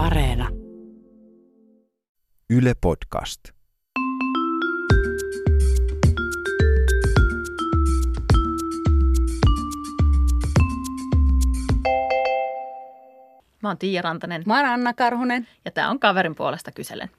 Areena. 0.00 0.48
Yle 2.50 2.72
Podcast. 2.80 3.40
Mä 13.62 13.68
oon 13.68 13.78
Tiia 13.78 14.02
Rantanen 14.02 14.42
Mä 14.46 14.56
oon 14.56 14.66
Anna 14.66 14.94
Karhunen. 14.94 15.48
ja 15.64 15.70
tää 15.70 15.90
on 15.90 16.00
kaverin 16.00 16.34
puolesta 16.34 16.72
kyselen. 16.72 17.10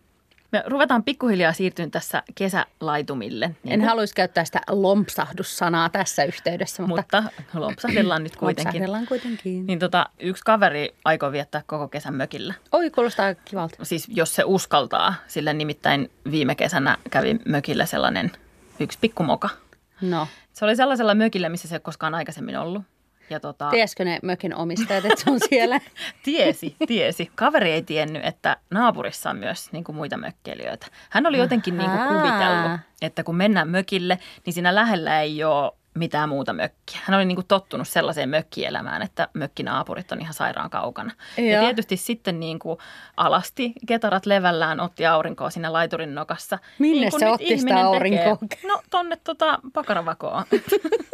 Me 0.51 0.63
ruvetaan 0.67 1.03
pikkuhiljaa 1.03 1.53
siirtyyn 1.53 1.91
tässä 1.91 2.23
kesälaitumille. 2.35 3.47
Niin 3.63 3.73
En 3.73 3.79
kuin- 3.79 3.87
haluaisi 3.89 4.15
käyttää 4.15 4.45
sitä 4.45 4.61
lompsahdussanaa 4.69 5.89
tässä 5.89 6.23
yhteydessä, 6.23 6.83
mutta, 6.83 7.21
mutta 7.37 7.59
lompsahdellaan 7.59 8.23
nyt 8.23 8.35
kuitenkin. 8.35 8.65
lompsahdellaan 8.65 9.05
kuitenkin. 9.05 9.65
Niin 9.67 9.79
tota, 9.79 10.05
yksi 10.19 10.43
kaveri 10.45 10.95
aikoo 11.05 11.31
viettää 11.31 11.63
koko 11.65 11.87
kesän 11.87 12.13
mökillä. 12.13 12.53
Oi, 12.71 12.89
kuulostaa 12.89 13.35
kivalta. 13.35 13.85
Siis 13.85 14.07
jos 14.09 14.35
se 14.35 14.43
uskaltaa, 14.45 15.13
sillä 15.27 15.53
nimittäin 15.53 16.11
viime 16.31 16.55
kesänä 16.55 16.97
kävi 17.09 17.39
mökillä 17.45 17.85
sellainen 17.85 18.31
yksi 18.79 18.97
pikkumoka. 19.01 19.49
No, 20.01 20.27
Se 20.53 20.65
oli 20.65 20.75
sellaisella 20.75 21.15
mökillä, 21.15 21.49
missä 21.49 21.67
se 21.67 21.75
ei 21.75 21.77
ole 21.77 21.81
koskaan 21.81 22.15
aikaisemmin 22.15 22.57
ollut. 22.57 22.83
Ja 23.31 23.39
tota, 23.39 23.69
tiesikö 23.69 24.05
ne 24.05 24.19
mökin 24.23 24.55
omistajat, 24.55 25.05
että 25.05 25.23
se 25.23 25.31
on 25.31 25.39
siellä? 25.49 25.79
tiesi, 26.23 26.75
tiesi. 26.87 27.31
Kaveri 27.35 27.71
ei 27.71 27.81
tiennyt, 27.81 28.25
että 28.25 28.57
naapurissa 28.69 29.29
on 29.29 29.37
myös 29.37 29.71
niin 29.71 29.83
kuin 29.83 29.95
muita 29.95 30.17
mökkeilijöitä. 30.17 30.87
Hän 31.09 31.25
oli 31.25 31.37
jotenkin 31.37 31.77
niin 31.77 31.91
kuin 31.91 32.07
kuvitellut, 32.07 32.79
että 33.01 33.23
kun 33.23 33.35
mennään 33.35 33.69
mökille, 33.69 34.19
niin 34.45 34.53
siinä 34.53 34.75
lähellä 34.75 35.21
ei 35.21 35.43
ole 35.43 35.71
mitään 35.93 36.29
muuta 36.29 36.53
mökkiä. 36.53 36.99
Hän 37.03 37.17
oli 37.17 37.25
niin 37.25 37.35
kuin 37.35 37.47
tottunut 37.47 37.87
sellaiseen 37.87 38.29
mökkielämään, 38.29 39.01
että 39.01 39.27
mökkinaapurit 39.33 40.11
on 40.11 40.21
ihan 40.21 40.33
sairaan 40.33 40.69
kaukana. 40.69 41.11
Ja 41.37 41.43
Joo. 41.43 41.63
tietysti 41.63 41.97
sitten 41.97 42.39
niin 42.39 42.59
kuin 42.59 42.77
alasti 43.17 43.73
ketarat 43.87 44.25
levällään, 44.25 44.79
otti 44.79 45.05
aurinkoa 45.05 45.49
siinä 45.49 45.73
laiturin 45.73 46.15
nokassa. 46.15 46.59
Minne 46.79 47.01
niin 47.01 47.19
se 47.19 47.29
otti 47.29 47.57
sitä 47.57 47.85
aurinkoa? 47.85 48.37
Tekee. 48.37 48.69
No 48.69 48.81
tonne 48.89 49.17
tota 49.23 49.59
pakaravakoon. 49.73 50.43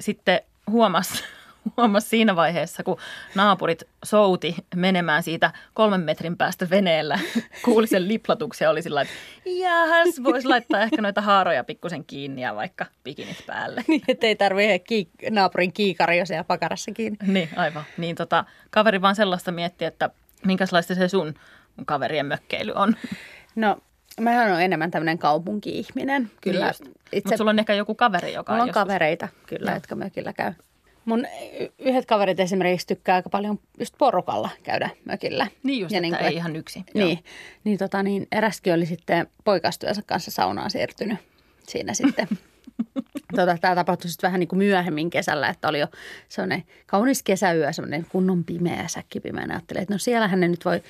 sitten 0.00 0.40
huomas, 0.70 1.24
huomas 1.76 2.10
siinä 2.10 2.36
vaiheessa, 2.36 2.82
kun 2.82 2.98
naapurit 3.34 3.82
souti 4.04 4.56
menemään 4.76 5.22
siitä 5.22 5.52
kolmen 5.74 6.00
metrin 6.00 6.36
päästä 6.36 6.70
veneellä, 6.70 7.18
kuuli 7.64 7.86
sen 7.86 8.08
liplatuksen 8.08 8.66
ja 8.66 8.70
oli 8.70 8.82
sillä 8.82 9.02
että 9.02 9.14
jahas, 9.44 10.08
voisi 10.24 10.48
laittaa 10.48 10.80
ehkä 10.80 11.02
noita 11.02 11.20
haaroja 11.20 11.64
pikkusen 11.64 12.04
kiinni 12.04 12.42
ja 12.42 12.54
vaikka 12.54 12.86
pikinit 13.04 13.44
päälle. 13.46 13.84
niin, 13.88 14.02
ettei 14.08 14.36
tarvitse 14.36 14.76
kiik- 14.78 15.30
naapurin 15.30 15.72
kiikari 15.72 16.18
jo 16.18 16.26
siellä 16.26 16.44
pakarassa 16.44 16.92
kiinni. 16.92 17.18
Niin, 17.26 17.48
aivan. 17.56 17.84
Niin 17.96 18.16
tota, 18.16 18.44
kaveri 18.70 19.02
vaan 19.02 19.16
sellaista 19.16 19.52
mietti, 19.52 19.84
että 19.84 20.10
minkälaista 20.46 20.94
se 20.94 21.08
sun 21.08 21.34
kaverien 21.86 22.26
mökkeily 22.26 22.72
on. 22.74 22.96
No, 23.54 23.78
mähän 24.20 24.52
on 24.52 24.62
enemmän 24.62 24.90
tämmöinen 24.90 25.18
kaupunki-ihminen. 25.18 26.30
Kyllä. 26.40 26.66
Just. 26.66 26.82
Mutta 27.14 27.36
sulla 27.36 27.50
on 27.50 27.58
ehkä 27.58 27.74
joku 27.74 27.94
kaveri, 27.94 28.32
joka 28.32 28.52
Mulla 28.52 28.62
on 28.62 28.68
joskus- 28.68 28.80
kavereita, 28.82 29.28
kyllä, 29.46 29.70
Joo. 29.70 29.76
jotka 29.76 29.94
mökillä 29.94 30.32
käy. 30.32 30.52
Mun 31.04 31.26
yhdet 31.78 32.06
kaverit 32.06 32.40
esimerkiksi 32.40 32.86
tykkää 32.86 33.14
aika 33.14 33.30
paljon 33.30 33.58
just 33.78 33.94
porukalla 33.98 34.50
käydä 34.62 34.90
mökillä. 35.04 35.46
Niin 35.62 35.80
just, 35.80 35.94
Ja 35.94 36.00
niin 36.00 36.14
kuin, 36.16 36.26
ei 36.26 36.34
ihan 36.34 36.56
yksin. 36.56 36.84
Niin, 36.94 37.24
niin, 37.64 37.78
tota, 37.78 38.02
niin 38.02 38.26
eräskin 38.32 38.74
oli 38.74 38.86
sitten 38.86 39.26
poikastyönsä 39.44 40.02
kanssa 40.06 40.30
saunaan 40.30 40.70
siirtynyt 40.70 41.18
siinä 41.68 41.94
sitten. 41.94 42.28
tota, 43.36 43.58
tämä 43.60 43.74
tapahtui 43.74 44.10
sitten 44.10 44.28
vähän 44.28 44.40
niin 44.40 44.48
kuin 44.48 44.58
myöhemmin 44.58 45.10
kesällä, 45.10 45.48
että 45.48 45.68
oli 45.68 45.80
jo 45.80 45.86
sellainen 46.28 46.64
kaunis 46.86 47.22
kesäyö, 47.22 47.72
sellainen 47.72 48.06
kunnon 48.08 48.44
pimeä 48.44 48.88
säkkipimeä. 48.88 49.46
Ajattelin, 49.50 49.82
että 49.82 49.94
no 49.94 49.98
siellähän 49.98 50.40
ne 50.40 50.48
nyt 50.48 50.64
voi 50.64 50.82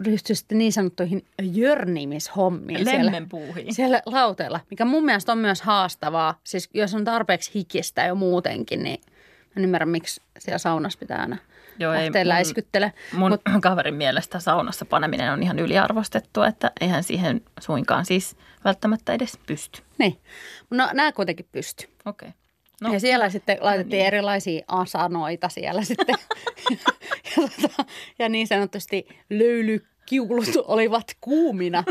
ryhtyä 0.00 0.36
sitten 0.36 0.58
niin 0.58 0.72
sanottuihin 0.72 1.24
jörnimishommiin. 1.42 2.84
siellä- 2.84 3.04
Lemmenpuuhiin. 3.04 3.74
siellä 3.74 4.02
lauteella, 4.06 4.60
mikä 4.70 4.84
mun 4.84 5.04
mielestä 5.04 5.32
on 5.32 5.38
myös 5.38 5.62
haastavaa. 5.62 6.40
Siis 6.44 6.70
jos 6.74 6.94
on 6.94 7.04
tarpeeksi 7.04 7.50
hikistä 7.54 8.04
jo 8.04 8.14
muutenkin, 8.14 8.82
niin 8.82 9.00
mä 9.46 9.52
en 9.56 9.64
ymmärrä, 9.64 9.86
miksi 9.86 10.20
siellä 10.38 10.58
saunassa 10.58 10.98
pitää 10.98 11.20
aina 11.20 11.36
Joo, 11.78 11.92
ei 11.92 12.04
lähteä 12.04 12.22
mun- 12.24 12.28
läiskyttele. 12.28 12.92
Mun 13.12 13.30
Mut, 13.30 13.42
kaverin 13.62 13.94
mielestä 13.94 14.40
saunassa 14.40 14.84
paneminen 14.84 15.32
on 15.32 15.42
ihan 15.42 15.58
yliarvostettua, 15.58 16.46
että 16.46 16.70
eihän 16.80 17.02
siihen 17.02 17.40
suinkaan 17.60 18.04
siis 18.04 18.36
välttämättä 18.64 19.12
edes 19.12 19.38
pysty. 19.46 19.82
Niin, 19.98 20.18
no 20.70 20.90
nämä 20.92 21.12
kuitenkin 21.12 21.46
pysty. 21.52 21.88
Okei. 22.04 22.28
No, 22.80 22.92
ja 22.92 23.00
siellä 23.00 23.30
sitten 23.30 23.58
laitettiin 23.60 23.98
niin. 23.98 24.06
erilaisia 24.06 24.64
asanoita 24.68 25.48
siellä 25.48 25.82
sitten. 25.84 26.14
ja, 27.36 27.48
tota, 27.48 27.84
ja 28.18 28.28
niin 28.28 28.46
sanotusti 28.46 29.06
löylykiulut 29.30 30.48
olivat 30.64 31.16
kuumina. 31.20 31.84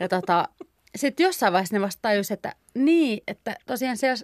Ja 0.00 0.08
tota, 0.08 0.48
sitten 0.96 1.24
jossain 1.24 1.52
vaiheessa 1.52 1.76
ne 1.76 1.80
vasta 1.80 2.02
tajusi, 2.02 2.34
että 2.34 2.52
niin, 2.74 3.22
että 3.26 3.56
tosiaan 3.66 3.96
siellä, 3.96 4.16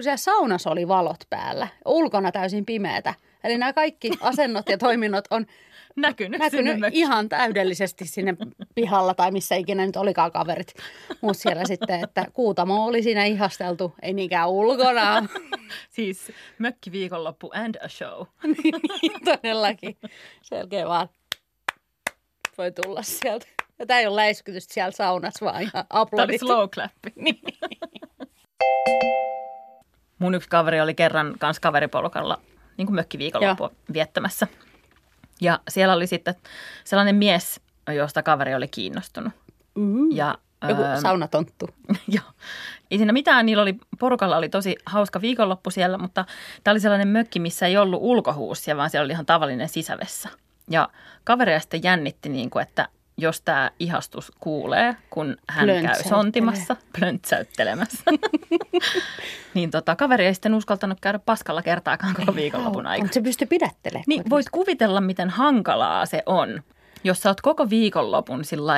siellä 0.00 0.16
saunassa 0.16 0.70
oli 0.70 0.88
valot 0.88 1.24
päällä. 1.30 1.68
Ulkona 1.84 2.32
täysin 2.32 2.66
pimeätä. 2.66 3.14
Eli 3.46 3.58
nämä 3.58 3.72
kaikki 3.72 4.10
asennot 4.20 4.68
ja 4.68 4.78
toiminnot 4.78 5.24
on 5.30 5.46
Näkynyt, 5.96 6.40
näkynyt 6.40 6.76
ihan 6.92 7.28
täydellisesti 7.28 8.06
sinne 8.06 8.36
pihalla 8.74 9.14
tai 9.14 9.30
missä 9.30 9.54
ikinä 9.54 9.86
nyt 9.86 9.96
olikaan 9.96 10.32
kaverit. 10.32 10.74
Mutta 11.20 11.42
siellä 11.42 11.64
sitten, 11.64 12.04
että 12.04 12.26
Kuutamo 12.32 12.86
oli 12.86 13.02
siinä 13.02 13.24
ihasteltu, 13.24 13.94
ei 14.02 14.12
niinkään 14.12 14.48
ulkona. 14.48 15.26
Siis 15.96 16.32
mökki 16.58 16.92
viikonloppu 16.92 17.50
and 17.54 17.74
a 17.74 17.88
show. 17.88 18.26
niin 18.52 18.74
todellakin. 19.24 19.96
Selkeä 20.42 20.88
vaan 20.88 21.08
voi 22.58 22.72
tulla 22.72 23.02
sieltä. 23.02 23.46
Ja 23.78 23.86
tämä 23.86 24.00
ei 24.00 24.06
ole 24.06 24.16
läiskytystä 24.16 24.74
siellä 24.74 24.90
saunassa, 24.90 25.44
vaan 25.44 25.62
ihan 25.62 25.72
Tämä 25.72 25.84
oli 25.90 26.00
aplodit. 26.02 26.40
slow 26.40 26.68
clappi. 26.68 27.12
Mun 30.18 30.34
yksi 30.34 30.48
kaveri 30.48 30.80
oli 30.80 30.94
kerran 30.94 31.34
kans 31.38 31.60
kaveripolkalla 31.60 32.40
niin 32.76 32.86
kuin 32.86 32.94
mökkiviikonloppua 32.94 33.70
viettämässä. 33.92 34.46
Ja 35.40 35.60
siellä 35.68 35.94
oli 35.94 36.06
sitten 36.06 36.34
sellainen 36.84 37.16
mies, 37.16 37.60
josta 37.94 38.22
kaveri 38.22 38.54
oli 38.54 38.68
kiinnostunut. 38.68 39.32
Mm. 39.74 40.10
Ja, 40.12 40.38
Joku 40.68 40.82
öö, 40.82 41.00
saunatonttu. 41.00 41.68
Joo. 42.08 42.24
Ei 42.90 42.98
siinä 42.98 43.12
mitään, 43.12 43.46
niillä 43.46 43.62
oli, 43.62 43.74
porukalla 43.98 44.36
oli 44.36 44.48
tosi 44.48 44.76
hauska 44.86 45.20
viikonloppu 45.20 45.70
siellä, 45.70 45.98
mutta 45.98 46.24
tämä 46.64 46.72
oli 46.72 46.80
sellainen 46.80 47.08
mökki, 47.08 47.40
missä 47.40 47.66
ei 47.66 47.76
ollut 47.76 48.00
ulkohuussia, 48.02 48.76
vaan 48.76 48.90
siellä 48.90 49.04
oli 49.04 49.12
ihan 49.12 49.26
tavallinen 49.26 49.68
sisävessä. 49.68 50.28
Ja 50.70 50.88
kaveria 51.24 51.60
sitten 51.60 51.82
jännitti, 51.82 52.28
niin 52.28 52.50
kuin, 52.50 52.62
että 52.62 52.88
jos 53.18 53.40
tämä 53.40 53.70
ihastus 53.78 54.32
kuulee, 54.40 54.96
kun 55.10 55.36
hän 55.48 55.68
käy 55.82 56.02
sontimassa, 56.08 56.76
plöntsäyttelemässä, 56.98 58.04
niin 59.54 59.70
tota, 59.70 59.96
kaveri 59.96 60.26
ei 60.26 60.34
sitten 60.34 60.54
uskaltanut 60.54 60.98
käydä 61.00 61.18
paskalla 61.18 61.62
kertaakaan 61.62 62.14
koko 62.14 62.34
viikonlopun 62.34 62.86
aikana. 62.86 63.04
Mutta 63.04 63.14
se 63.14 63.20
pystyy 63.20 63.46
pidättelemään. 63.46 64.04
Niin 64.06 64.22
voit 64.30 64.46
kuvitella, 64.50 65.00
miten 65.00 65.30
hankalaa 65.30 66.06
se 66.06 66.22
on, 66.26 66.62
jos 67.06 67.22
sä 67.22 67.30
oot 67.30 67.40
koko 67.40 67.70
viikonlopun 67.70 68.44
sillä 68.44 68.74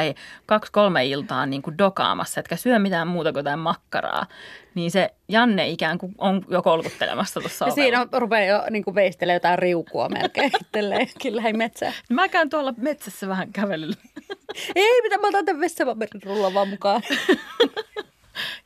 kaksi-kolme 0.47 1.06
iltaa 1.06 1.47
niin 1.47 1.62
kuin 1.62 1.78
dokaamassa, 1.78 2.41
etkä 2.41 2.56
syö 2.56 2.78
mitään 2.78 3.09
muuta 3.09 3.33
kuin 3.33 3.41
jotain 3.41 3.59
makkaraa, 3.59 4.27
niin 4.75 4.91
se 4.91 5.15
Janne 5.28 5.69
ikään 5.69 5.99
kuin 5.99 6.15
on 6.19 6.43
jo 6.49 6.62
kolkuttelemassa 6.62 7.41
tuossa 7.41 7.65
Ja 7.66 7.72
ovella. 7.72 7.84
siinä 7.84 8.00
on, 8.00 8.09
rupeaa 8.12 8.44
jo 8.59 8.71
niin 8.71 8.94
veistelemään 8.94 9.37
jotain 9.37 9.59
riukua 9.59 10.09
melkein 10.09 10.50
itselleen. 10.61 11.09
Kyllä 11.22 11.43
ei 11.43 11.53
metsää. 11.53 11.93
Mä 12.11 12.28
käyn 12.28 12.50
tuolla 12.50 12.75
metsässä 12.77 13.28
vähän 13.28 13.53
kävelyllä. 13.53 13.97
Ei, 14.75 15.03
mitä 15.03 15.19
mä 15.19 15.28
otan 15.28 15.45
tämän 15.45 15.60
vessapaperin 15.60 16.22
rullan 16.25 16.55
vaan 16.55 16.69
mukaan. 16.69 17.03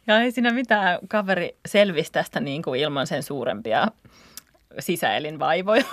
Ja 0.06 0.20
ei 0.20 0.30
siinä 0.30 0.50
mitään, 0.50 0.98
kaveri 1.08 1.56
selvisi 1.66 2.12
tästä 2.12 2.40
niin 2.40 2.62
kuin 2.62 2.80
ilman 2.80 3.06
sen 3.06 3.22
suurempia 3.22 3.88
sisäelinvaivoja. 4.78 5.84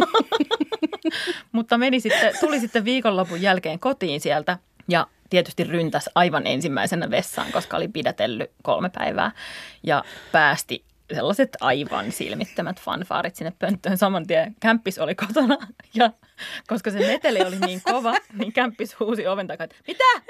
Mutta 1.52 1.78
meni 1.78 2.00
sitten, 2.00 2.34
tuli 2.40 2.60
sitten 2.60 2.86
viikonlopun 2.86 3.42
jälkeen 3.42 3.80
kotiin 3.80 4.22
sieltä 4.22 4.58
ja 4.88 5.08
tietysti 5.30 5.64
ryntäs 5.64 6.10
aivan 6.16 6.48
ensimmäisenä 6.48 7.10
vessaan, 7.10 7.52
koska 7.52 7.78
oli 7.78 7.88
pidätellyt 7.88 8.52
kolme 8.64 8.90
päivää 8.90 9.32
ja 9.84 10.04
päästi 10.32 10.84
sellaiset 11.14 11.58
aivan 11.62 12.12
silmittömät 12.12 12.82
fanfaarit 12.82 13.36
sinne 13.36 13.54
pönttöön 13.60 13.98
saman 13.98 14.28
tien. 14.28 14.56
Kämppis 14.60 15.00
oli 15.00 15.16
kotona 15.16 15.58
ja 15.94 16.12
koska 16.68 16.92
se 16.92 17.00
meteli 17.00 17.42
oli 17.42 17.60
niin 17.66 17.82
kova, 17.84 18.14
niin 18.34 18.54
kämppis 18.54 19.00
huusi 19.00 19.28
oven 19.28 19.48
takaa, 19.48 19.64
että 19.64 19.76
mitä? 19.88 20.04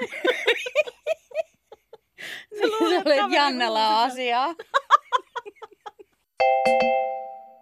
Se 2.58 2.64
oli, 2.80 3.34
Jannella 3.34 4.02
asiaa. 4.02 4.54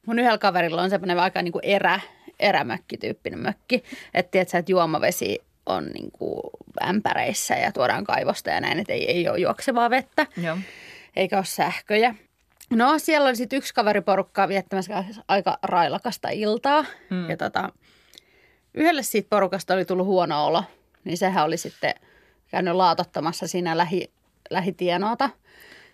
Mun 0.07 0.19
yhdellä 0.19 0.39
kaverilla 0.39 0.83
on 0.83 0.91
semmoinen 0.91 1.19
aika 1.19 1.43
niin 1.43 1.53
kuin 1.53 1.65
erä, 1.65 2.01
erämökkityyppinen 2.41 3.39
mökki. 3.39 3.85
Että 4.15 4.31
tiedätkö, 4.31 4.59
että 4.59 4.73
juomavesi 4.73 5.39
on 5.67 5.87
niin 5.87 6.11
kuin 6.13 6.41
ämpäreissä 6.89 7.55
ja 7.55 7.73
tuodaan 7.73 8.05
kaivosta 8.05 8.51
ja 8.51 8.61
näin, 8.61 8.79
että 8.79 8.93
ei, 8.93 9.11
ei 9.11 9.29
ole 9.29 9.39
juoksevaa 9.39 9.91
vettä 9.91 10.27
Joo. 10.43 10.59
eikä 11.17 11.37
ole 11.37 11.45
sähköjä. 11.45 12.15
No 12.71 12.99
siellä 12.99 13.29
oli 13.29 13.37
sitten 13.37 13.57
yksi 13.57 13.75
kaveriporukka 13.75 14.49
viettämässä 14.49 15.05
aika 15.29 15.59
railakasta 15.63 16.29
iltaa. 16.29 16.85
Mm. 17.11 17.31
Ja 17.31 17.37
tota, 17.37 17.73
yhdelle 18.75 19.03
siitä 19.03 19.29
porukasta 19.31 19.75
oli 19.75 19.85
tullut 19.85 20.07
huono 20.07 20.47
olo, 20.47 20.65
niin 21.05 21.19
sehän 21.19 21.45
oli 21.45 21.57
sitten 21.57 21.95
käynyt 22.51 22.75
laatottamassa 22.75 23.49
siinä 23.49 23.77
lähi, 23.77 24.11
lähitienoota. 24.51 25.31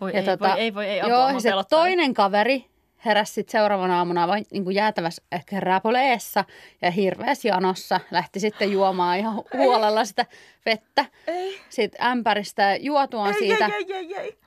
Voi 0.00 0.12
ei, 0.16 0.26
voi 0.26 0.50
ei, 0.58 0.74
voi 0.74 0.86
ei, 0.86 1.00
apua, 1.00 1.12
Joo, 1.12 1.40
se 1.40 1.48
pelottaa 1.48 1.78
toinen 1.78 2.14
kaveri 2.14 2.66
heräsi 3.04 3.32
sitten 3.32 3.52
seuraavana 3.52 3.98
aamuna 3.98 4.28
vain 4.28 4.46
niin 4.50 4.64
kuin 4.64 4.76
jäätävässä 4.76 5.22
ehkä 5.32 5.60
rapoleessa 5.60 6.44
ja 6.82 6.90
hirveässä 6.90 7.48
janossa. 7.48 8.00
Lähti 8.10 8.40
sitten 8.40 8.72
juomaan 8.72 9.18
ihan 9.18 9.34
hu- 9.36 9.58
huolella 9.58 10.04
sitä 10.04 10.26
vettä 10.66 11.04
Ei, 11.26 11.60
siitä 11.68 12.04
ämpäristä 12.06 12.62
ja 12.62 12.76
juotuaan 12.76 13.34
ei, 13.34 13.38
siitä. 13.38 13.66
ei, 13.66 13.72
ei, 13.72 13.94
ei, 13.94 14.16
ei. 14.16 14.38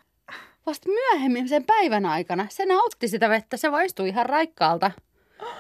Vasta 0.66 0.90
myöhemmin 0.90 1.50
sen 1.50 1.64
päivän 1.64 2.06
aikana 2.06 2.48
se 2.50 2.66
nautti 2.66 3.08
sitä 3.08 3.30
vettä, 3.30 3.58
se 3.58 3.72
vaistui 3.72 4.10
ihan 4.10 4.26
raikkaalta. 4.26 4.92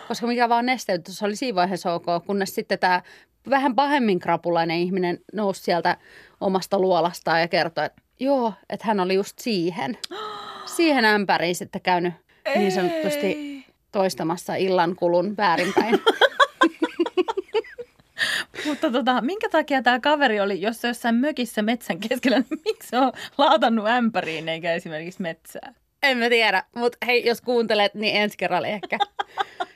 Koska 0.07 0.27
mikä 0.27 0.49
vaan 0.49 0.65
nesteytys 0.65 1.23
oli 1.23 1.35
siinä 1.35 1.55
vaiheessa 1.55 1.93
ok, 1.93 2.05
kunnes 2.25 2.55
sitten 2.55 2.79
tämä 2.79 3.01
vähän 3.49 3.75
pahemmin 3.75 4.19
krapulainen 4.19 4.77
ihminen 4.77 5.19
nousi 5.33 5.61
sieltä 5.61 5.97
omasta 6.41 6.79
luolastaan 6.79 7.41
ja 7.41 7.47
kertoi, 7.47 7.85
että 7.85 8.01
joo, 8.19 8.53
että 8.69 8.87
hän 8.87 8.99
oli 8.99 9.13
just 9.13 9.39
siihen. 9.39 9.97
Siihen 10.77 11.05
ämpäriin 11.05 11.55
sitten 11.55 11.81
käynyt 11.81 12.13
niin 12.55 12.71
sanotusti 12.71 13.25
Ei. 13.25 13.65
toistamassa 13.91 14.55
illan 14.55 14.95
kulun 14.95 15.37
väärinpäin. 15.37 15.99
Mutta 18.65 18.91
tota, 18.91 19.21
minkä 19.21 19.49
takia 19.49 19.83
tämä 19.83 19.99
kaveri 19.99 20.39
oli, 20.39 20.61
jos 20.61 20.81
se 20.81 20.87
jossain 20.87 21.15
mökissä 21.15 21.61
metsän 21.61 21.99
keskellä, 21.99 22.37
niin 22.37 22.61
miksi 22.65 22.89
se 22.89 22.97
on 22.97 23.11
laatannut 23.37 23.87
ämpäriin 23.87 24.49
eikä 24.49 24.73
esimerkiksi 24.73 25.21
metsää? 25.21 25.73
en 26.03 26.17
mä 26.17 26.29
tiedä, 26.29 26.63
mutta 26.75 26.97
hei, 27.05 27.25
jos 27.25 27.41
kuuntelet, 27.41 27.93
niin 27.93 28.15
ensi 28.15 28.37
kerralla 28.37 28.67
ehkä. 28.67 28.97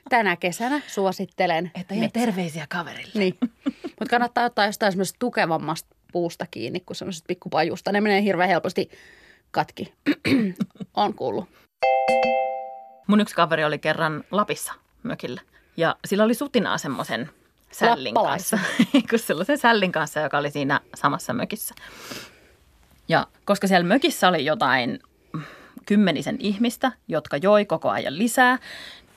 Tänä 0.10 0.36
kesänä 0.36 0.82
suosittelen. 0.88 1.72
Että 1.82 1.94
ihan 1.94 2.12
terveisiä 2.12 2.66
kaverille. 2.70 3.12
Niin. 3.16 3.38
Mutta 3.84 4.10
kannattaa 4.10 4.46
ottaa 4.46 4.66
jostain 4.66 4.92
semmoisesta 4.92 5.20
tukevammasta 5.20 5.96
puusta 6.12 6.46
kiinni 6.52 6.80
kuin 6.80 6.98
semmoisesta 6.98 7.28
pikkupajusta. 7.28 7.92
Ne 7.92 8.02
menee 8.02 8.22
hirveän 8.22 8.50
helposti 8.50 8.90
katki. 9.52 9.94
on 10.96 11.14
kuullut. 11.14 11.50
Mun 13.12 13.22
yksi 13.22 13.36
kaveri 13.36 13.64
oli 13.64 13.80
kerran 13.80 14.24
Lapissa 14.32 14.74
mökillä 15.04 15.42
ja 15.78 15.96
sillä 16.06 16.24
oli 16.24 16.34
sutinaa 16.34 16.78
semmoisen 16.78 17.30
sällin 17.72 18.14
kanssa. 18.14 18.60
Sellaisen 19.16 19.58
sällin 19.58 19.92
kanssa, 19.92 20.20
joka 20.20 20.38
oli 20.38 20.52
siinä 20.52 20.80
samassa 20.96 21.34
mökissä. 21.34 21.76
Ja 23.08 23.28
koska 23.46 23.68
siellä 23.68 23.88
mökissä 23.88 24.28
oli 24.28 24.46
jotain 24.46 25.00
kymmenisen 25.86 26.36
ihmistä, 26.40 26.92
jotka 27.08 27.38
joi 27.38 27.66
koko 27.66 27.90
ajan 27.90 28.18
lisää, 28.18 28.58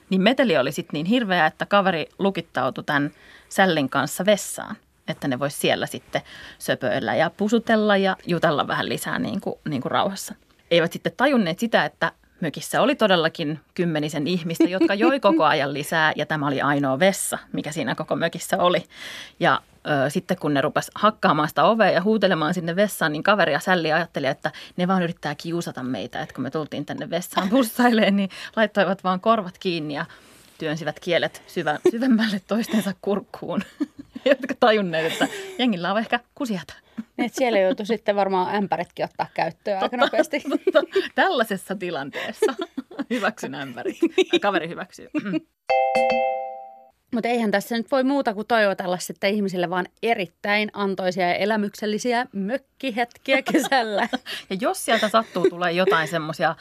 niin 0.09 0.21
meteli 0.21 0.57
oli 0.57 0.71
sitten 0.71 0.93
niin 0.93 1.05
hirveä, 1.05 1.45
että 1.45 1.65
kaveri 1.65 2.05
lukittautui 2.19 2.83
tämän 2.83 3.11
sällin 3.49 3.89
kanssa 3.89 4.25
vessaan. 4.25 4.75
Että 5.07 5.27
ne 5.27 5.39
vois 5.39 5.61
siellä 5.61 5.85
sitten 5.85 6.21
söpöillä 6.59 7.15
ja 7.15 7.29
pusutella 7.29 7.97
ja 7.97 8.17
jutella 8.27 8.67
vähän 8.67 8.89
lisää 8.89 9.19
niin 9.19 9.41
kuin, 9.41 9.59
niin 9.69 9.81
kuin 9.81 9.91
rauhassa. 9.91 10.35
Eivät 10.71 10.91
sitten 10.91 11.13
tajunneet 11.17 11.59
sitä, 11.59 11.85
että 11.85 12.11
mökissä 12.41 12.81
oli 12.81 12.95
todellakin 12.95 13.59
kymmenisen 13.73 14.27
ihmistä, 14.27 14.63
jotka 14.63 14.93
joi 14.93 15.19
koko 15.19 15.43
ajan 15.53 15.73
lisää 15.73 16.13
ja 16.15 16.25
tämä 16.25 16.47
oli 16.47 16.61
ainoa 16.61 16.99
vessa, 16.99 17.37
mikä 17.53 17.71
siinä 17.71 17.95
koko 17.95 18.15
mökissä 18.15 18.57
oli. 18.57 18.83
Ja 19.39 19.61
ö, 19.87 20.09
sitten 20.09 20.37
kun 20.37 20.53
ne 20.53 20.61
rupes 20.61 20.91
hakkaamaan 20.95 21.49
sitä 21.49 21.63
ovea 21.63 21.91
ja 21.91 22.03
huutelemaan 22.03 22.53
sinne 22.53 22.75
vessaan, 22.75 23.11
niin 23.11 23.23
kaveri 23.23 23.53
ja 23.53 23.59
sälli 23.59 23.91
ajatteli, 23.91 24.27
että 24.27 24.51
ne 24.77 24.87
vaan 24.87 25.03
yrittää 25.03 25.35
kiusata 25.35 25.83
meitä, 25.83 26.21
että 26.21 26.35
kun 26.35 26.43
me 26.43 26.51
tultiin 26.51 26.85
tänne 26.85 27.09
vessaan 27.09 27.49
pussailemaan, 27.49 28.15
niin 28.15 28.29
laittoivat 28.55 29.03
vaan 29.03 29.19
korvat 29.19 29.57
kiinni 29.57 29.93
ja 29.93 30.05
työnsivät 30.57 30.99
kielet 30.99 31.43
syvä, 31.47 31.79
syvemmälle 31.91 32.41
toistensa 32.47 32.93
kurkkuun. 33.01 33.63
Jotka 34.25 34.53
tajunneet, 34.59 35.13
että 35.13 35.27
jengillä 35.59 35.91
on 35.91 35.99
ehkä 35.99 36.19
kusiata. 36.35 36.73
Niin, 37.17 37.25
että 37.25 37.37
siellä 37.37 37.59
joutui 37.59 37.85
sitten 37.85 38.15
varmaan 38.15 38.55
ämpäritkin 38.55 39.05
ottaa 39.05 39.27
käyttöön 39.33 39.83
aika 39.83 39.97
nopeasti. 39.97 40.41
Mutta 40.49 40.83
tällaisessa 41.15 41.75
tilanteessa 41.75 42.53
hyväksyn 43.09 43.55
ämpäri. 43.55 43.99
Kaveri 44.41 44.69
hyväksyy. 44.69 45.09
Mm. 45.23 45.39
Mutta 47.15 47.27
eihän 47.29 47.51
tässä 47.51 47.77
nyt 47.77 47.91
voi 47.91 48.03
muuta 48.03 48.33
kuin 48.33 48.47
toivotella 48.47 48.97
sitten 48.97 49.33
ihmisille 49.33 49.69
vaan 49.69 49.85
erittäin 50.03 50.69
antoisia 50.73 51.27
ja 51.27 51.35
elämyksellisiä 51.35 52.25
mökkihetkiä 52.33 53.41
kesällä. 53.51 54.09
Ja 54.49 54.57
jos 54.61 54.85
sieltä 54.85 55.09
sattuu 55.09 55.49
tulee 55.49 55.71
jotain 55.71 56.07
semmoisia, 56.07 56.55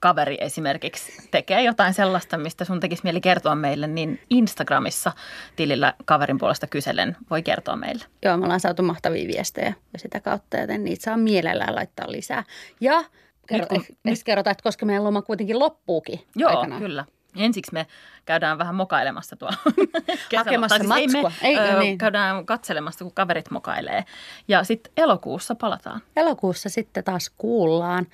kaveri 0.00 0.38
esimerkiksi 0.40 1.28
tekee 1.30 1.62
jotain 1.62 1.94
sellaista, 1.94 2.38
mistä 2.38 2.64
sun 2.64 2.80
tekisi 2.80 3.02
mieli 3.04 3.20
kertoa 3.20 3.54
meille, 3.54 3.86
niin 3.86 4.20
Instagramissa 4.30 5.12
tilillä 5.56 5.94
kaverin 6.04 6.38
puolesta 6.38 6.66
kyselen 6.66 7.16
voi 7.30 7.42
kertoa 7.42 7.76
meille. 7.76 8.04
Joo, 8.24 8.36
me 8.36 8.44
ollaan 8.44 8.60
saatu 8.60 8.82
mahtavia 8.82 9.28
viestejä 9.28 9.74
ja 9.92 9.98
sitä 9.98 10.20
kautta, 10.20 10.56
joten 10.56 10.84
niitä 10.84 11.02
saa 11.04 11.16
mielellään 11.16 11.74
laittaa 11.74 12.12
lisää. 12.12 12.44
Ja 12.80 13.04
kerro, 13.46 13.66
kun- 13.66 13.76
nyt, 14.04 14.18
kun, 14.18 14.24
kerrotaan, 14.24 14.52
että 14.52 14.62
koska 14.62 14.86
meidän 14.86 15.04
loma 15.04 15.22
kuitenkin 15.22 15.58
loppuukin 15.58 16.20
Joo, 16.36 16.50
aikanaan. 16.50 16.82
kyllä. 16.82 17.04
Ensiksi 17.38 17.72
me 17.72 17.86
käydään 18.24 18.58
vähän 18.58 18.74
mokailemassa 18.74 19.36
tuolla. 19.36 19.56
Hakemassa 20.36 20.78
Tai 20.78 20.86
siis 20.86 21.14
ei 21.14 21.22
me. 21.22 21.32
Ei, 21.42 21.58
ö, 21.58 21.78
niin. 21.78 21.98
Käydään 21.98 22.46
katselemassa, 22.46 23.04
kun 23.04 23.14
kaverit 23.14 23.50
mokailee. 23.50 24.04
Ja 24.48 24.64
sitten 24.64 24.92
elokuussa 24.96 25.54
palataan. 25.54 26.00
Elokuussa 26.16 26.68
sitten 26.68 27.04
taas 27.04 27.30
kuullaan. 27.38 28.06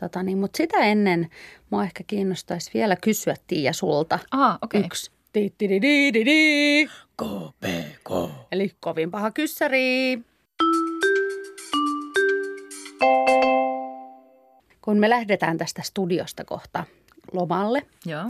Tota 0.00 0.22
niin, 0.22 0.38
mutta 0.38 0.56
sitä 0.56 0.78
ennen 0.78 1.30
mua 1.70 1.84
ehkä 1.84 2.04
kiinnostaisi 2.06 2.70
vielä 2.74 2.96
kysyä 2.96 3.34
Tiia 3.46 3.72
sulta. 3.72 4.18
Ah, 4.30 4.58
okei. 4.62 4.78
Okay. 4.78 4.86
Yksi. 4.86 5.10
Di, 5.34 5.52
di, 5.60 5.68
di, 5.68 5.82
di, 5.82 6.12
di, 6.14 6.24
di. 6.24 6.88
KPK. 7.16 8.10
Eli 8.52 8.70
kovin 8.80 9.10
paha 9.10 9.30
kyssäri. 9.30 10.18
Kun 14.82 14.98
me 14.98 15.10
lähdetään 15.10 15.58
tästä 15.58 15.82
studiosta 15.82 16.44
kohta 16.44 16.84
lomalle, 17.32 17.82
Joo. 18.06 18.24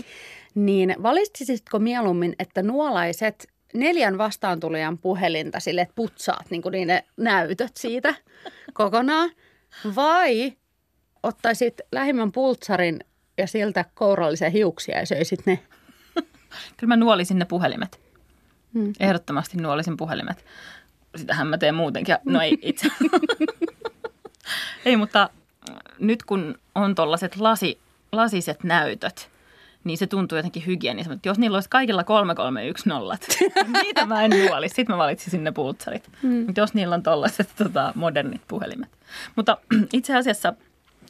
niin 0.55 0.95
valitsisitko 1.03 1.79
mieluummin, 1.79 2.35
että 2.39 2.63
nuolaiset 2.63 3.49
neljän 3.75 4.19
vastaantulijan 4.19 4.99
puhelinta 4.99 5.61
sille, 5.61 5.81
että 5.81 5.95
putsaat 5.95 6.47
niin 6.51 6.63
kuin 6.63 6.87
ne 6.87 7.05
näytöt 7.17 7.77
siitä 7.77 8.15
kokonaan, 8.75 9.31
vai 9.97 10.53
ottaisit 11.23 11.81
lähimmän 11.93 12.33
pultsarin 12.33 13.01
ja 13.39 13.47
siltä 13.47 13.85
kourallisia 13.95 14.51
hiuksia 14.51 14.99
ja 14.99 15.07
söisit 15.07 15.47
ne? 15.47 15.59
Kyllä 16.77 16.89
mä 16.89 16.97
nuolisin 16.97 17.39
ne 17.39 17.45
puhelimet. 17.45 18.01
Hmm. 18.75 18.93
Ehdottomasti 19.01 19.57
nuolisin 19.57 19.97
puhelimet. 19.97 20.45
Sitähän 21.17 21.47
mä 21.47 21.59
teen 21.59 21.75
muutenkin. 21.75 22.17
No 22.25 22.41
ei 22.41 22.59
itse. 22.63 22.89
ei, 24.85 24.97
mutta 24.97 25.31
nyt 25.99 26.23
kun 26.23 26.59
on 26.75 26.94
tollaset 26.94 27.37
lasi, 27.37 27.79
lasiset 28.13 28.65
näytöt, 28.65 29.31
niin 29.85 29.99
se 29.99 30.07
tuntuu 30.07 30.39
jotenkin 30.39 30.67
hygienisemmin. 30.67 31.21
Jos 31.25 31.39
niillä 31.39 31.57
olisi 31.57 31.69
kaikilla 31.69 32.05
3310, 32.05 33.19
niitä 33.83 34.07
mä 34.07 34.23
en 34.23 34.31
nuolisi. 34.31 34.75
Sitten 34.75 34.95
mä 34.95 34.99
valitsisin 34.99 35.45
ne 35.45 35.53
pultsarit. 35.53 36.09
Mm. 36.23 36.45
Mutta 36.47 36.61
jos 36.61 36.75
niillä 36.75 36.95
on 36.95 37.03
tollaiset 37.03 37.51
tota, 37.57 37.93
modernit 37.95 38.43
puhelimet. 38.49 38.91
Mutta 39.37 39.59
itse 39.93 40.17
asiassa 40.17 40.55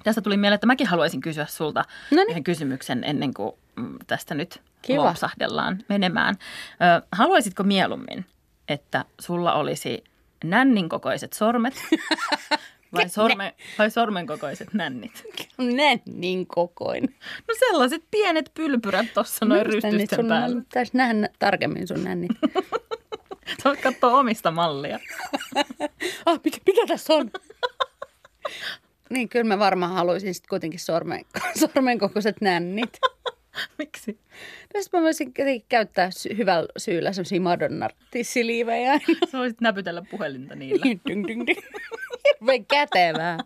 tästä 0.05 0.21
tuli 0.21 0.37
mieleen, 0.37 0.55
että 0.55 0.67
mäkin 0.67 0.87
haluaisin 0.87 1.21
kysyä 1.21 1.47
sulta 1.47 1.85
Noniin. 2.11 2.31
yhden 2.31 2.45
kysymyksen 2.45 3.05
ennen 3.05 3.35
kuin 3.35 3.53
mm, 3.77 3.99
tästä 4.07 4.35
nyt 4.35 4.61
Kiva. 4.83 5.05
lopsahdellaan 5.05 5.79
menemään. 5.89 6.35
Haluaisitko 7.13 7.63
mieluummin, 7.63 8.27
että 8.69 9.05
sulla 9.21 9.53
olisi 9.53 10.05
nännin 10.45 10.89
kokoiset 10.89 11.33
sormet 11.33 11.75
vai, 12.95 13.09
sorme, 13.09 13.55
vai 13.79 13.91
sormen 13.91 14.27
kokoiset 14.27 14.75
nännit? 14.75 15.25
Ne 15.59 16.01
niin 16.07 16.47
kokoin. 16.47 17.17
No 17.49 17.55
sellaiset 17.59 18.03
pienet 18.11 18.51
pylpyrät 18.55 19.07
tuossa 19.15 19.45
noin 19.45 19.67
rystysten 19.67 20.17
sun, 20.17 20.29
päällä. 20.29 20.61
Pitäisi 20.61 20.97
nähdä 20.97 21.29
tarkemmin 21.39 21.89
sun 21.89 22.05
nännit. 22.05 22.31
Sä 23.63 23.65
voit 23.69 23.81
katsoa 23.81 24.19
omista 24.19 24.51
mallia. 24.51 24.99
ah, 26.27 26.41
mikä, 26.45 26.59
mikä 26.67 26.87
tässä 26.87 27.15
on? 27.15 27.31
niin, 29.13 29.29
kyllä 29.29 29.45
mä 29.45 29.59
varmaan 29.59 29.93
haluaisin 29.93 30.35
sitten 30.35 30.49
kuitenkin 30.49 30.81
sormen, 30.81 31.25
sormen 31.59 31.99
kokoiset 31.99 32.41
nännit. 32.41 32.99
Miksi? 33.79 34.19
Tästä 34.73 34.97
mä 34.97 35.03
voisin 35.03 35.33
käyttää 35.69 36.11
sy- 36.11 36.37
hyvällä 36.37 36.69
syyllä 36.77 37.13
semmoisia 37.13 37.41
Madonna-tissiliivejä. 37.41 39.01
Sä 39.31 39.39
voisit 39.39 39.61
näpytellä 39.61 40.03
puhelinta 40.11 40.55
niillä. 40.55 40.83
Ding, 40.83 41.01
ding, 41.09 41.27
ding. 41.27 41.59
Hirveän 42.25 42.67
kätevää. 42.67 43.39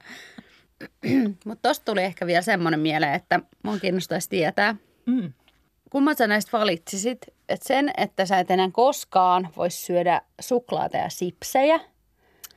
Mutta 1.45 1.68
tosta 1.68 1.85
tuli 1.85 2.02
ehkä 2.02 2.26
vielä 2.26 2.42
semmoinen 2.42 2.80
mieleen, 2.80 3.14
että 3.14 3.40
mua 3.62 3.78
kiinnostaisi 3.78 4.28
tietää, 4.28 4.75
Mm. 5.06 5.33
kumman 5.90 6.16
sä 6.16 6.26
näistä 6.26 6.59
valitsisit, 6.59 7.18
että 7.49 7.68
sen, 7.68 7.90
että 7.97 8.26
sä 8.26 8.38
et 8.38 8.50
enää 8.50 8.71
koskaan 8.73 9.49
voisi 9.56 9.83
syödä 9.83 10.21
suklaata 10.40 10.97
ja 10.97 11.09
sipsejä, 11.09 11.80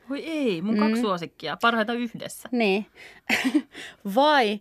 Voi 0.08 0.24
ei, 0.26 0.62
mun 0.62 0.78
kaksi 0.78 1.00
suosikkia, 1.00 1.56
parhaita 1.62 1.92
yhdessä. 1.92 2.48
niin, 2.52 2.86
vai 4.14 4.60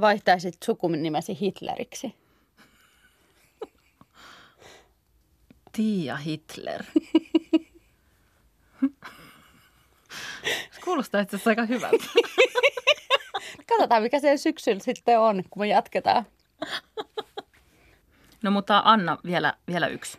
vaihtaisit 0.00 0.56
sukunimesi 0.64 1.38
Hitleriksi? 1.40 2.14
Tiia 5.72 6.16
Hitler. 6.16 6.84
Se 10.72 10.74
kuulostaa 10.86 11.20
itse 11.20 11.36
asiassa 11.36 11.50
aika 11.50 11.64
hyvältä. 11.64 12.04
Katsotaan, 13.68 14.02
mikä 14.02 14.20
se 14.20 14.36
syksyllä 14.36 14.80
sitten 14.80 15.20
on, 15.20 15.42
kun 15.50 15.62
me 15.62 15.66
jatketaan. 15.66 16.26
No 18.42 18.50
mutta 18.50 18.82
Anna 18.84 19.18
vielä, 19.24 19.54
vielä 19.66 19.86
yksi. 19.86 20.18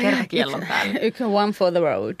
Kerta 0.00 0.26
kiellon 0.28 0.64
päälle. 0.68 0.98
Yksi 1.06 1.24
one 1.24 1.52
for 1.52 1.72
the 1.72 1.80
road. 1.80 2.20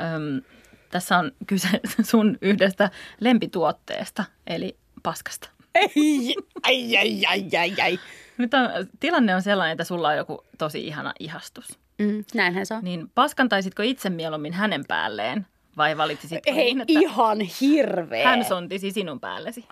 Öm, 0.00 0.42
tässä 0.90 1.18
on 1.18 1.32
kyse 1.46 1.68
sun 2.10 2.38
yhdestä 2.42 2.90
lempituotteesta, 3.20 4.24
eli 4.46 4.76
paskasta. 5.02 5.48
Ei, 5.74 6.34
ai, 6.62 6.96
ai, 6.96 7.26
ai, 7.26 7.48
ai, 7.58 7.74
ai. 7.82 7.98
Nyt 8.38 8.54
on, 8.54 8.70
tilanne 9.00 9.34
on 9.34 9.42
sellainen, 9.42 9.72
että 9.72 9.84
sulla 9.84 10.08
on 10.08 10.16
joku 10.16 10.44
tosi 10.58 10.86
ihana 10.86 11.12
ihastus. 11.20 11.78
Mm, 11.98 12.24
näinhän 12.34 12.66
se 12.66 12.74
on. 12.74 12.84
Niin 12.84 13.10
paskantaisitko 13.14 13.82
itse 13.82 14.10
mieluummin 14.10 14.52
hänen 14.52 14.84
päälleen 14.88 15.46
vai 15.78 15.96
valitsisit 15.96 16.38
Hei, 16.46 16.54
niin, 16.74 16.80
että 16.80 16.92
ihan 17.00 17.40
hirveä. 17.40 18.28
hän 18.28 18.44
sontisi 18.44 18.90
sinun 18.90 19.20
päällesi? 19.20 19.64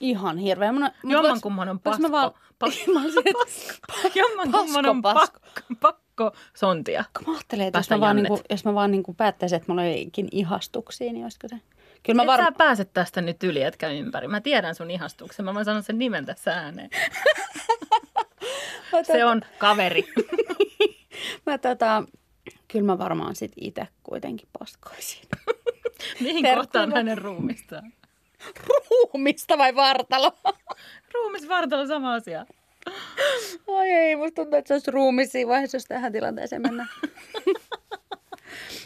Ihan 0.00 0.38
hirveä. 0.38 0.72
Mun, 0.72 0.82
mut 1.02 1.12
Jomman 1.12 1.36
vois- 1.36 1.40
kumman 1.40 1.68
on. 1.68 1.80
Mä 1.98 2.10
vaan, 2.10 2.30
pakko. 2.58 2.76
mä 2.94 3.00
olisin, 3.02 3.22
että- 3.26 4.10
Jomman 4.20 4.52
kumman 4.52 4.86
on 4.86 5.02
pasko. 5.02 5.38
pakko, 5.40 5.60
pakko 5.80 6.32
sontia. 6.54 7.04
kun 7.16 7.26
mä 7.26 7.32
ajattelen, 7.34 7.66
että 7.66 7.78
jos 7.78 7.90
mä, 7.90 8.00
vaan 8.00 8.16
niinku, 8.16 8.40
jos 8.50 8.64
mä 8.64 8.74
vaan 8.74 8.90
niinku 8.90 9.14
päättäisin, 9.14 9.56
että 9.56 9.72
mulla 9.72 9.82
olikin 9.82 10.28
ihastuksia, 10.32 11.12
niin 11.12 11.24
olisiko 11.24 11.48
se? 11.48 11.56
Kyllä 12.02 12.16
mä 12.16 12.22
Et 12.22 12.26
varmaan... 12.26 12.52
sä 12.52 12.58
pääse 12.58 12.84
tästä 12.84 13.20
nyt 13.20 13.42
yli 13.44 13.62
etkä 13.62 13.88
ympäri. 13.88 14.28
Mä 14.28 14.40
tiedän 14.40 14.74
sun 14.74 14.90
ihastuksen. 14.90 15.44
Mä 15.44 15.54
voin 15.54 15.64
sanoa 15.64 15.82
sen 15.82 15.98
nimen 15.98 16.26
tässä 16.26 16.52
ääneen. 16.52 16.90
Se 19.02 19.24
on 19.24 19.42
kaveri. 19.58 20.08
Mä 21.46 21.58
tota, 21.58 22.02
kyllä 22.68 22.86
mä 22.86 22.98
varmaan 22.98 23.36
sit 23.36 23.52
itse 23.60 23.88
kuitenkin 24.02 24.48
paskoisin. 24.58 25.22
Mihin 26.20 26.42
Terkkuja 26.42 26.56
kohtaan 26.56 26.92
hänen 26.92 27.18
ruumistaan? 27.18 27.92
Ruumista 28.68 29.58
vai 29.58 29.74
vartalo? 29.74 30.32
Ruumis, 31.14 31.48
vartalo, 31.48 31.86
sama 31.86 32.14
asia. 32.14 32.46
Ai 33.76 33.90
ei, 33.90 34.16
musta 34.16 34.34
tuntuu, 34.34 34.58
että 34.58 34.68
se 34.68 34.74
olisi 34.74 34.90
ruumis 34.90 35.32
siinä 35.32 35.48
vaiheessa, 35.48 35.76
jos 35.76 35.84
tähän 35.84 36.12
tilanteeseen 36.12 36.62
mennään. 36.62 36.88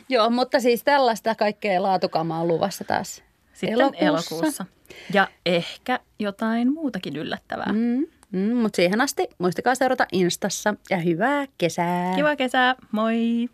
Joo, 0.08 0.30
mutta 0.30 0.60
siis 0.60 0.84
tällaista 0.84 1.34
kaikkea 1.34 1.82
laatukamaa 1.82 2.40
on 2.40 2.48
luvassa 2.48 2.84
taas 2.84 3.22
Sitten 3.52 3.72
elokuussa. 3.78 4.06
elokuussa. 4.06 4.66
Ja 5.14 5.28
ehkä 5.46 6.00
jotain 6.18 6.72
muutakin 6.72 7.16
yllättävää. 7.16 7.72
Mm. 7.72 8.06
Mm, 8.32 8.56
mutta 8.56 8.76
siihen 8.76 9.00
asti 9.00 9.28
muistakaa 9.38 9.74
seurata 9.74 10.06
Instassa 10.12 10.74
ja 10.90 10.96
hyvää 10.96 11.46
kesää. 11.58 12.16
Kiva 12.16 12.36
kesää, 12.36 12.74
moi! 12.92 13.48